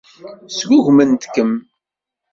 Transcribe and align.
Sgugment-kem. 0.57 1.51